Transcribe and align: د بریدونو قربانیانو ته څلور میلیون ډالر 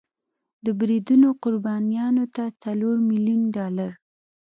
د 0.65 0.67
بریدونو 0.79 1.27
قربانیانو 1.43 2.25
ته 2.35 2.43
څلور 2.63 2.95
میلیون 3.09 3.41
ډالر 3.55 3.91